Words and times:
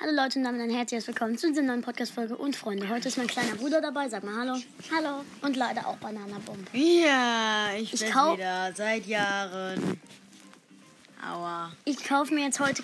Hallo 0.00 0.12
Leute 0.12 0.38
und 0.38 0.44
damit 0.44 0.60
ein 0.60 0.70
herzliches 0.70 1.06
Willkommen 1.06 1.38
zu 1.38 1.48
dieser 1.48 1.62
neuen 1.62 1.82
Podcast-Folge 1.82 2.36
und 2.36 2.56
Freunde. 2.56 2.88
Heute 2.88 3.08
ist 3.08 3.18
mein 3.18 3.26
kleiner 3.28 3.54
Bruder 3.54 3.80
dabei. 3.80 4.08
Sag 4.08 4.24
mal 4.24 4.34
Hallo. 4.36 4.56
Hallo. 4.92 5.24
Und 5.42 5.56
leider 5.56 5.86
auch 5.86 5.96
Bananabomb. 5.98 6.66
Ja, 6.72 7.72
ich, 7.78 7.92
Ich 7.94 8.00
bin 8.00 8.10
kau- 8.10 8.34
wieder 8.34 8.72
seit 8.74 9.06
Jahren. 9.06 10.00
Aua. 11.24 11.72
Ich 11.84 12.02
kaufe 12.04 12.34
mir 12.34 12.46
jetzt 12.46 12.58
heute. 12.58 12.82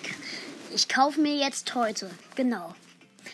Ich 0.73 0.87
kaufe 0.87 1.19
mir 1.19 1.35
jetzt 1.35 1.73
heute. 1.75 2.09
Genau. 2.35 2.73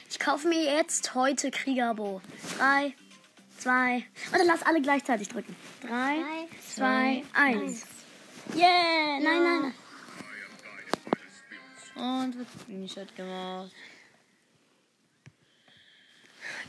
Ich 0.10 0.20
kaufe 0.20 0.48
mir 0.48 0.64
jetzt 0.64 1.14
heute 1.14 1.52
Kriegerbo. 1.52 2.21
Drei, 2.57 2.96
zwei. 3.60 4.04
Oder 4.34 4.46
lass 4.46 4.64
alle 4.64 4.82
gleichzeitig 4.82 5.28
drücken. 5.28 5.55
Drei, 5.82 6.16
Drei, 6.18 6.48
zwei, 6.76 7.23
eins. 7.34 7.84
Yeah! 8.55 9.20
Nein, 9.21 9.23
nein, 9.44 9.62
nein. 9.62 9.73
Und 11.96 12.38
wird 12.38 12.48
Screenshot 12.62 13.16
gemacht. 13.16 13.71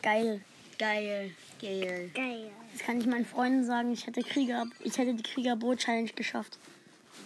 Geil. 0.02 0.40
Geil. 0.78 1.32
Geil. 1.60 2.10
Geil. 2.14 2.50
Jetzt 2.72 2.84
kann 2.84 3.00
ich 3.00 3.06
meinen 3.06 3.24
Freunden 3.24 3.64
sagen, 3.64 3.92
ich 3.92 4.06
hätte 4.06 4.22
Krieger, 4.22 4.66
ich 4.80 4.98
hätte 4.98 5.14
die 5.14 5.22
Kriegerbo-Challenge 5.22 6.10
geschafft. 6.12 6.58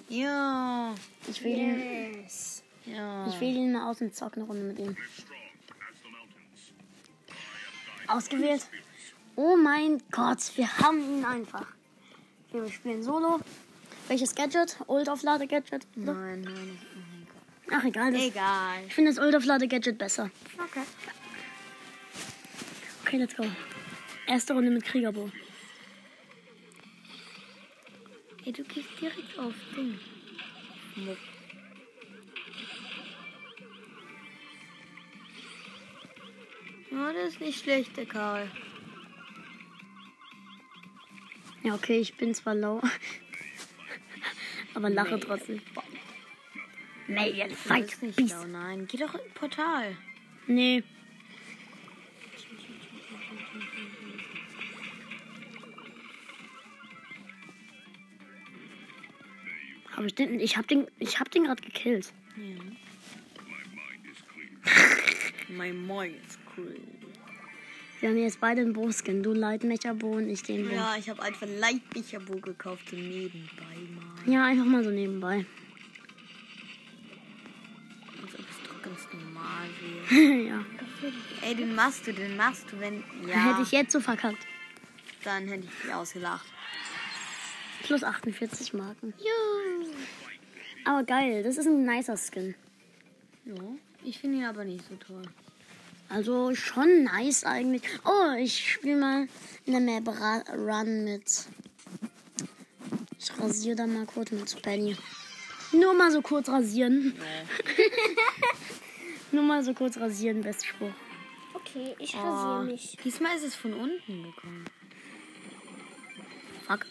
Ja. 0.08 0.94
Ich 1.28 1.44
ihn, 1.44 2.14
Yes. 2.22 2.62
Ja. 2.86 3.26
ich 3.28 3.40
wähle 3.40 3.58
ihn 3.58 3.72
mal 3.72 3.90
aus 3.90 4.00
und 4.00 4.14
zock 4.14 4.36
eine 4.36 4.44
Runde 4.44 4.62
mit 4.62 4.78
ihm. 4.78 4.96
Ausgewählt. 8.06 8.66
Oh 9.36 9.56
mein 9.56 10.02
Gott, 10.10 10.38
wir 10.56 10.78
haben 10.78 11.00
ihn 11.00 11.24
einfach. 11.24 11.66
Okay, 12.48 12.62
wir 12.62 12.70
spielen 12.70 13.02
Solo. 13.02 13.40
Welches 14.08 14.34
Gadget? 14.34 14.76
Ult-Auflade-Gadget? 14.88 15.86
Nein, 15.94 16.40
nein, 16.42 16.42
nein. 16.42 16.78
Ach, 17.72 17.84
egal. 17.84 18.12
Das, 18.12 18.20
Egal. 18.22 18.84
ich 18.86 18.94
finde 18.94 19.12
das 19.12 19.24
Ult-Auflade-Gadget 19.24 19.96
besser. 19.96 20.30
Okay. 20.58 20.82
Okay, 23.04 23.16
let's 23.18 23.36
go. 23.36 23.44
Erste 24.26 24.54
Runde 24.54 24.70
mit 24.70 24.84
Kriegerbo. 24.84 25.30
Ey, 28.44 28.52
du 28.52 28.64
gehst 28.64 28.88
direkt 29.00 29.38
auf 29.38 29.54
Ding. 29.76 29.98
Muck. 30.96 31.18
Ja, 36.90 37.12
das 37.12 37.34
ist 37.34 37.40
nicht 37.40 37.62
schlecht, 37.62 37.96
der 37.96 38.06
Karl. 38.06 38.50
Ja, 41.62 41.74
okay, 41.74 42.00
ich 42.00 42.16
bin 42.16 42.34
zwar 42.34 42.54
low. 42.54 42.80
aber 44.74 44.90
lache 44.90 45.20
trotzdem. 45.20 45.60
Nee, 47.10 47.48
fight. 47.50 47.86
ist 47.86 48.02
nicht 48.02 48.20
schlau. 48.20 48.44
Nein, 48.44 48.86
geh 48.86 48.96
doch 48.96 49.14
in 49.14 49.20
Portal. 49.34 49.96
Nee. 50.46 50.84
Hab 59.96 60.04
ich 60.04 60.14
den? 60.14 60.38
Ich 60.38 60.56
hab 60.56 60.68
den, 60.68 60.86
ich 61.00 61.18
hab 61.18 61.30
den 61.32 61.44
gerade 61.44 61.60
gekillt. 61.62 62.12
Ja. 62.36 62.44
mein 65.48 65.84
Mind 65.86 66.16
ist 66.28 66.38
cool. 66.56 66.76
Wir 67.98 68.08
haben 68.08 68.16
jetzt 68.16 68.40
beide 68.40 68.62
einen 68.62 68.72
Bo-Skin. 68.72 69.22
Du 69.22 69.32
Leitmecher-Bo 69.32 70.12
und 70.12 70.30
ich 70.30 70.44
den 70.44 70.68
Bo. 70.68 70.74
Ja, 70.74 70.94
ich 70.96 71.10
habe 71.10 71.20
einfach 71.22 71.46
Leitbicherbo 71.46 72.38
gekauft, 72.38 72.88
so 72.88 72.96
nebenbei 72.96 73.64
mal. 73.94 74.32
ja, 74.32 74.46
einfach 74.46 74.64
mal 74.64 74.84
so 74.84 74.90
nebenbei. 74.90 75.44
Normal 79.12 79.68
ja. 80.46 80.64
Ey, 81.42 81.54
den 81.54 81.74
machst 81.74 82.06
du, 82.06 82.12
den 82.12 82.36
machst 82.36 82.64
du, 82.70 82.78
wenn. 82.80 83.02
Ja, 83.26 83.50
Hätte 83.50 83.62
ich 83.62 83.70
jetzt 83.72 83.92
so 83.92 84.00
verkackt. 84.00 84.46
dann 85.24 85.46
hätte 85.48 85.64
ich 85.64 85.82
dich 85.82 85.94
ausgelacht. 85.94 86.46
Plus 87.82 88.04
48 88.04 88.74
Marken. 88.74 89.14
Aber 90.84 91.02
geil, 91.04 91.42
das 91.42 91.56
ist 91.56 91.66
ein 91.66 91.84
nicer 91.84 92.16
Skin. 92.16 92.54
Ja, 93.46 93.54
ich 94.04 94.18
finde 94.18 94.38
ihn 94.38 94.44
aber 94.44 94.64
nicht 94.64 94.84
so 94.88 94.96
toll. 94.96 95.22
Also 96.08 96.54
schon 96.54 97.04
nice 97.04 97.44
eigentlich. 97.44 97.82
Oh, 98.04 98.34
ich 98.38 98.72
spiele 98.72 98.98
mal 98.98 99.28
in 99.64 99.72
der 99.72 99.80
Map 99.80 100.08
Run 100.52 101.04
mit. 101.04 101.46
Ich 103.18 103.38
rasiere 103.38 103.76
da 103.76 103.86
mal 103.86 104.06
kurz 104.06 104.30
mit 104.32 104.62
Penny. 104.62 104.96
Nur 105.72 105.94
mal 105.94 106.10
so 106.10 106.20
kurz 106.20 106.48
rasieren. 106.48 107.14
Nur 109.32 109.42
mal 109.44 109.62
so 109.62 109.74
kurz 109.74 109.96
rasieren, 109.98 110.40
Bestspruch. 110.42 110.90
Okay, 111.54 111.94
ich 111.98 112.14
Oh, 112.16 112.18
rasiere 112.20 112.64
mich. 112.72 112.96
diesmal 113.04 113.36
ist 113.36 113.44
es 113.44 113.54
von 113.54 113.72
unten 113.74 114.22
gekommen. 114.24 114.64
Fuck. 116.66 116.86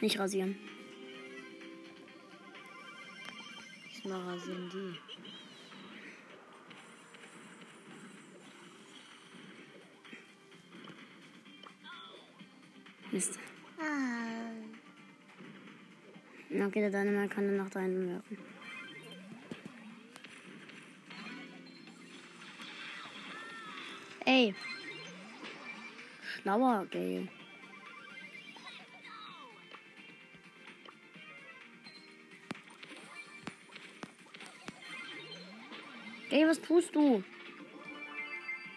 Nicht 0.00 0.18
rasieren. 0.18 0.56
Diesmal 3.90 4.20
rasieren 4.22 4.70
die. 4.72 4.98
Mist. 13.12 13.38
Ah. 13.78 14.50
Na, 16.50 16.66
Okay, 16.66 16.80
der 16.80 16.90
Dynamite 16.90 17.34
kann 17.34 17.44
dann 17.46 17.56
nach 17.56 17.70
da 17.70 17.80
hinten 17.80 18.08
werfen. 18.08 18.38
Ey. 24.28 24.54
Schlauer 26.42 26.84
Gale. 26.90 27.28
Ey, 36.30 36.46
was 36.46 36.60
tust 36.60 36.94
du? 36.94 37.24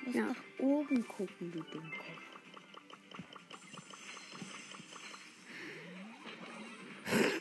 Muss 0.05 0.15
Ja. 0.15 0.27
nach 0.27 0.35
oben 0.57 1.05
gucken, 1.05 1.51
du 1.51 1.59
Dummkopf. 1.59 2.05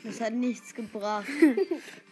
Das 0.03 0.21
hat 0.21 0.33
nichts 0.33 0.75
gebracht. 0.75 1.29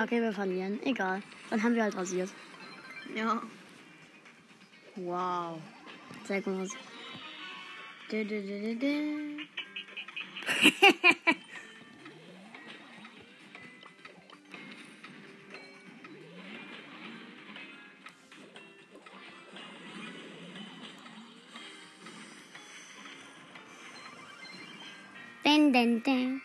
Ja, 0.00 0.04
okay, 0.04 0.22
wir 0.22 0.32
verlieren. 0.32 0.80
Egal. 0.82 1.22
Dann 1.50 1.62
haben 1.62 1.74
wir 1.74 1.82
halt 1.82 1.94
rasiert. 1.94 2.30
Ja. 3.14 3.42
Wow. 4.96 5.60
Sehr 6.24 6.40
gut 6.40 6.58
rasiert. 6.58 6.82
Du, 8.08 8.24
du, 8.24 8.40
du, 8.40 8.60
du, 8.62 8.76
du. 8.76 9.40
Den, 25.44 26.42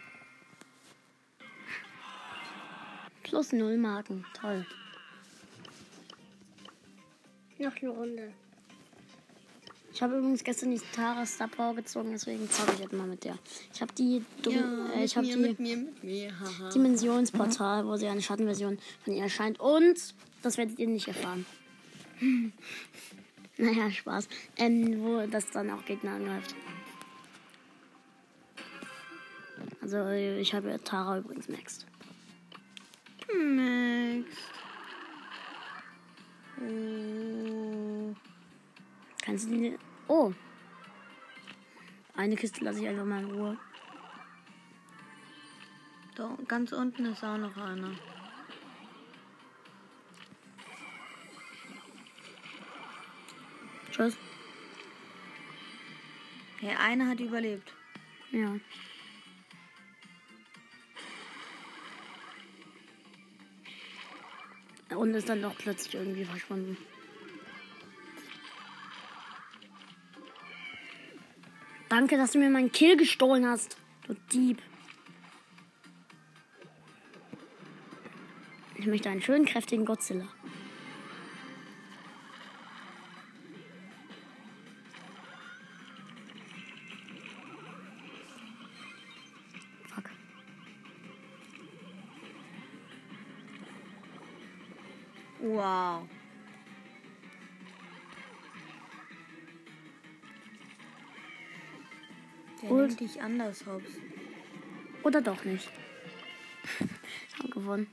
Plus 3.35 3.51
null 3.51 3.75
Marken. 3.77 4.23
Toll. 4.33 4.65
Noch 7.59 7.75
eine 7.75 7.89
Runde. 7.89 8.33
Ich 9.91 10.01
habe 10.01 10.17
übrigens 10.17 10.41
gestern 10.41 10.71
die 10.71 10.79
Tara 10.95 11.25
Star 11.25 11.49
Power 11.49 11.75
gezogen, 11.75 12.11
deswegen 12.13 12.49
zocke 12.49 12.71
ich 12.75 12.79
jetzt 12.79 12.93
mal 12.93 13.05
mit 13.05 13.25
der. 13.25 13.37
Ich 13.73 13.81
habe 13.81 13.91
die, 13.91 14.23
Ja, 14.45 14.89
äh, 14.93 15.03
ich 15.03 15.17
habe 15.17 15.27
die 15.27 15.35
mit 15.35 15.59
mir, 15.59 15.75
mit 15.75 16.01
mir. 16.01 16.31
Dimensionsportal, 16.73 17.85
wo 17.85 17.97
sie 17.97 18.07
eine 18.07 18.21
Schattenversion 18.21 18.79
von 19.03 19.13
ihr 19.13 19.23
erscheint. 19.23 19.59
Und 19.59 20.15
das 20.41 20.57
werdet 20.57 20.79
ihr 20.79 20.87
nicht 20.87 21.09
erfahren. 21.09 21.45
naja, 23.57 23.91
Spaß. 23.91 24.29
Ähm, 24.55 25.03
wo 25.03 25.27
das 25.27 25.51
dann 25.51 25.71
auch 25.71 25.83
Gegner 25.83 26.11
angreift. 26.11 26.55
Also 29.81 30.07
ich 30.07 30.53
habe 30.53 30.79
Tara 30.81 31.17
übrigens 31.17 31.49
next. 31.49 31.85
Max. 33.33 34.35
Oh. 36.61 38.15
Kannst 39.21 39.47
du 39.47 39.51
die. 39.51 39.77
Oh. 40.07 40.33
Eine 42.15 42.35
Kiste 42.35 42.63
lasse 42.63 42.81
ich 42.81 42.87
einfach 42.87 43.05
mal 43.05 43.23
in 43.23 43.31
Ruhe. 43.31 43.57
Da 46.15 46.37
ganz 46.47 46.71
unten 46.71 47.05
ist 47.05 47.23
auch 47.23 47.37
noch 47.37 47.57
einer. 47.57 47.91
Tschüss. 53.91 54.17
Hey, 56.59 56.75
einer 56.75 57.07
hat 57.07 57.19
überlebt. 57.19 57.73
Ja. 58.31 58.55
Und 64.89 65.13
ist 65.13 65.29
dann 65.29 65.41
doch 65.41 65.57
plötzlich 65.57 65.95
irgendwie 65.95 66.25
verschwunden. 66.25 66.77
Danke, 71.89 72.17
dass 72.17 72.31
du 72.31 72.39
mir 72.39 72.49
meinen 72.49 72.71
Kill 72.71 72.97
gestohlen 72.97 73.45
hast. 73.45 73.77
Du 74.07 74.15
Dieb. 74.31 74.61
Ich 78.75 78.85
möchte 78.85 79.09
einen 79.09 79.21
schönen, 79.21 79.45
kräftigen 79.45 79.85
Godzilla. 79.85 80.27
Wow. 95.45 96.01
Der 102.63 102.69
Gut. 102.69 102.87
nimmt 102.87 102.99
dich 102.99 103.21
anders, 103.21 103.63
Hobbs. 103.67 103.91
Oder 105.03 105.21
doch 105.21 105.43
nicht. 105.45 105.69
Ich 107.27 107.43
habe 107.43 107.49
gewonnen. 107.49 107.87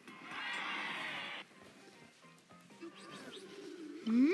Mm. 4.07 4.31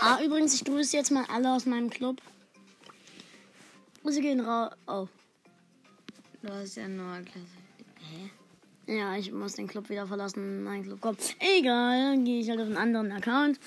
Ah, 0.00 0.22
übrigens, 0.22 0.54
ich 0.54 0.64
grüße 0.64 0.96
jetzt 0.96 1.10
mal 1.10 1.24
alle 1.28 1.50
aus 1.50 1.64
meinem 1.64 1.88
Club. 1.88 2.20
Sie 4.04 4.20
gehen 4.20 4.40
raus. 4.40 4.74
Oh. 4.86 5.08
Du 6.42 6.52
hast 6.52 6.76
ja 6.76 6.86
nur 6.86 7.20
Klasse. 7.22 7.46
Hä? 8.00 8.30
Ja, 8.98 9.16
ich 9.16 9.32
muss 9.32 9.54
den 9.54 9.66
Club 9.66 9.90
wieder 9.90 10.06
verlassen. 10.06 10.62
Mein 10.62 10.84
Club 10.84 11.00
kommt. 11.00 11.36
Egal, 11.40 12.12
dann 12.12 12.24
gehe 12.24 12.40
ich 12.40 12.48
halt 12.48 12.60
auf 12.60 12.66
einen 12.66 12.76
anderen 12.76 13.12
Account, 13.12 13.58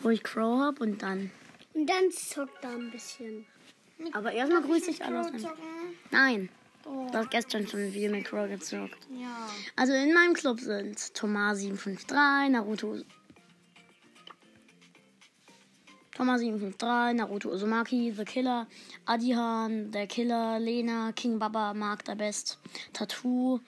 wo 0.00 0.10
ich 0.10 0.22
Crow 0.22 0.60
habe 0.60 0.82
und 0.82 1.02
dann. 1.02 1.30
Und 1.74 1.88
dann 1.88 2.10
zockt 2.10 2.62
er 2.62 2.70
ein 2.70 2.90
bisschen. 2.90 3.46
Aber 4.12 4.32
erstmal 4.32 4.62
grüße 4.62 4.90
ich 4.90 5.04
alle 5.04 5.30
Nein. 6.10 6.48
Oh. 6.86 7.06
Du 7.10 7.18
hast 7.18 7.30
gestern 7.30 7.66
schon 7.66 7.90
viel 7.90 8.10
mit 8.10 8.24
Crow 8.24 8.48
gezockt. 8.48 9.08
Ja. 9.18 9.48
Also 9.76 9.92
in 9.92 10.12
meinem 10.12 10.34
Club 10.34 10.60
sind 10.60 10.98
Thomas753, 10.98 12.48
Naruto. 12.50 12.98
Thomas753, 16.20 17.14
Naruto 17.14 17.46
Uzumaki, 17.46 18.14
The 18.14 18.26
Killer, 18.26 18.66
Adihan, 19.06 19.90
Der 19.90 20.06
Killer, 20.06 20.58
Lena, 20.60 21.12
King 21.12 21.38
Baba, 21.38 21.72
Mark 21.72 22.04
der 22.04 22.14
Best, 22.14 22.58
Tattoo, 22.92 23.60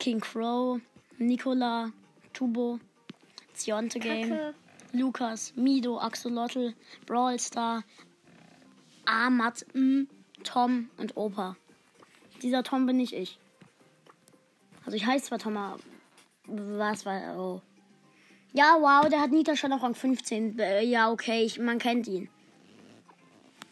King 0.00 0.18
Crow, 0.18 0.80
Nicola, 1.18 1.92
Tubo, 2.32 2.80
Zionte 3.54 4.00
Game, 4.00 4.28
Kacke. 4.28 4.54
Lukas, 4.92 5.52
Mido, 5.54 5.98
Axolotl, 6.00 6.74
Brawl 7.06 7.38
Star, 7.38 7.84
Amat, 9.04 9.64
M, 9.72 10.08
Tom 10.42 10.90
und 10.96 11.16
Opa. 11.16 11.56
Dieser 12.42 12.64
Tom 12.64 12.86
bin 12.86 12.96
nicht 12.96 13.12
ich. 13.12 13.38
Also 14.84 14.96
ich 14.96 15.06
heiße 15.06 15.26
zwar 15.26 15.38
Tom, 15.38 15.56
aber 15.56 15.78
was 16.46 17.06
war. 17.06 17.38
Oh. 17.38 17.62
Ja, 18.52 18.76
wow, 18.80 19.08
der 19.08 19.20
hat 19.20 19.30
Nita 19.30 19.54
schon 19.56 19.72
auf 19.72 19.82
Rang 19.82 19.94
15. 19.94 20.58
Äh, 20.58 20.82
Ja, 20.84 21.10
okay, 21.10 21.44
ich, 21.44 21.58
man 21.58 21.78
kennt 21.78 22.06
ihn. 22.08 22.28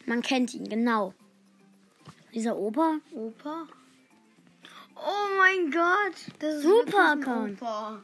Man 0.05 0.21
kennt 0.21 0.53
ihn, 0.53 0.69
genau. 0.69 1.13
Dieser 2.33 2.55
Opa? 2.57 2.97
Opa? 3.13 3.67
Oh 4.95 5.27
mein 5.37 5.71
Gott. 5.71 6.15
Das 6.39 6.55
ist 6.55 6.63
Super 6.63 7.11
Account. 7.13 7.61
Opa. 7.61 8.01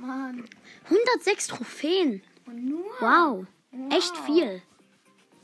Mann. 0.00 0.44
106 0.84 1.46
Trophäen. 1.48 2.22
Und 2.46 2.64
nur? 2.66 2.84
Wow. 3.00 3.46
Echt 3.90 4.12
Wow. 4.18 4.26
viel. 4.26 4.62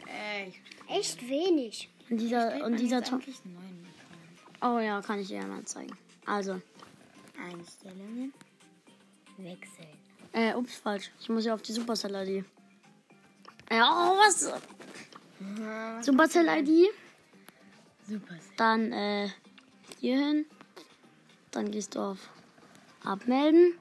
Echt. 0.07 0.61
Echt 0.89 1.29
wenig. 1.29 1.89
Und 2.11 2.19
dieser, 2.19 2.65
und 2.65 2.79
dieser. 2.79 3.03
Oh 4.61 4.79
ja, 4.79 5.01
kann 5.01 5.19
ich 5.21 5.29
dir 5.29 5.39
ja 5.41 5.47
mal 5.47 5.65
zeigen. 5.65 5.97
Also, 6.27 6.61
Einstellungen. 7.39 8.33
Wechseln. 9.45 9.89
äh, 10.33 10.55
ups, 10.55 10.77
falsch. 10.77 11.11
Ich 11.21 11.29
muss 11.29 11.45
ja 11.45 11.55
auf 11.55 11.63
die 11.63 11.73
Supercell-ID. 11.73 12.45
Äh, 13.71 13.81
oh, 13.81 14.17
was? 14.19 14.53
Supercell-ID. 16.05 16.91
Super. 18.09 18.35
Dann, 18.57 18.93
äh, 18.93 19.29
hier 20.01 20.19
hin. 20.19 20.47
Dann 21.51 21.71
gehst 21.71 21.95
du 21.95 22.01
auf 22.01 22.19
Abmelden. 23.05 23.75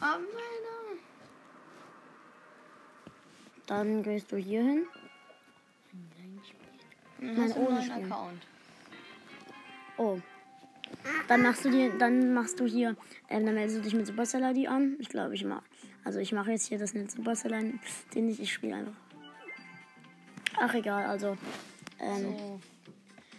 Aber 0.00 0.18
meiner. 0.18 1.00
Dann 3.66 4.02
gehst 4.02 4.30
du 4.32 4.36
hier 4.36 4.62
hin. 4.62 4.86
Nein, 7.18 7.52
ohne 7.52 7.82
Spiel. 7.82 8.04
Account. 8.04 8.42
Oh. 9.96 10.20
Dann 11.28 11.42
machst 11.42 11.64
du 11.64 11.70
dir, 11.70 11.96
dann 11.98 12.34
machst 12.34 12.60
du 12.60 12.66
hier, 12.66 12.96
ähm, 13.28 13.46
dann 13.46 13.54
meldest 13.54 13.78
du 13.78 13.82
dich 13.82 13.94
mit 13.94 14.06
Supercell 14.06 14.42
ID 14.42 14.68
an. 14.68 14.96
Ich 14.98 15.08
glaube, 15.08 15.34
ich 15.34 15.44
mach. 15.44 15.62
Also 16.04 16.18
ich 16.18 16.32
mache 16.32 16.50
jetzt 16.50 16.66
hier 16.66 16.78
das 16.78 16.94
mit 16.94 17.10
Supercell 17.10 17.52
ID, 17.52 17.80
den 18.14 18.28
ich, 18.28 18.40
ich 18.40 18.52
spiele 18.52 18.76
einfach. 18.76 18.94
Ach 20.58 20.74
egal, 20.74 21.06
also. 21.06 21.36
Ähm, 22.00 22.36
So. 22.36 22.60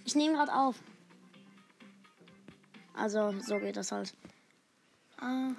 Ich 0.06 0.16
nehme 0.16 0.36
gerade 0.36 0.54
auf. 0.54 0.76
Also, 2.94 3.34
so 3.42 3.60
geht 3.60 3.76
das 3.76 3.92
halt. 3.92 4.14
Aha. 5.18 5.56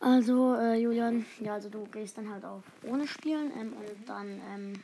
Also, 0.00 0.54
äh, 0.54 0.76
Julian, 0.76 1.26
ja, 1.40 1.54
also 1.54 1.68
du 1.68 1.84
gehst 1.84 2.16
dann 2.16 2.30
halt 2.30 2.44
auf 2.44 2.64
ohne 2.86 3.06
Spielen 3.06 3.52
ähm, 3.54 3.74
und 3.74 4.08
dann 4.08 4.40
ähm, 4.50 4.82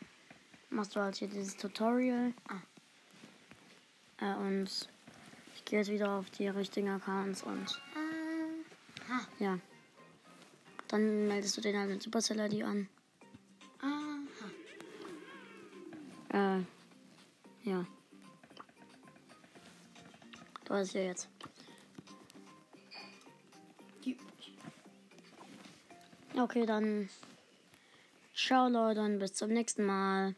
machst 0.68 0.94
du 0.94 1.00
halt 1.00 1.16
hier 1.16 1.28
dieses 1.28 1.56
Tutorial. 1.56 2.34
Ah. 2.48 2.60
Äh, 4.20 4.36
und 4.36 4.88
gehe 5.66 5.80
jetzt 5.80 5.90
wieder 5.90 6.10
auf 6.12 6.30
die 6.30 6.48
richtigen 6.48 6.88
Accounts 6.88 7.42
und 7.42 7.82
Aha. 9.08 9.20
ja. 9.38 9.58
Dann 10.88 11.26
meldest 11.26 11.56
du 11.56 11.60
den 11.60 11.76
halt 11.76 11.90
mit 11.90 12.02
Supercell 12.02 12.38
ID 12.40 12.62
an. 12.62 12.88
Aha. 13.80 14.18
Äh, 16.58 16.60
ja. 17.68 17.84
Du 20.64 20.74
hast 20.74 20.94
ja 20.94 21.02
jetzt. 21.02 21.28
Okay, 26.38 26.66
dann 26.66 27.08
ciao 28.34 28.68
Leute 28.68 29.00
und 29.00 29.18
bis 29.18 29.34
zum 29.34 29.50
nächsten 29.50 29.84
Mal. 29.84 30.34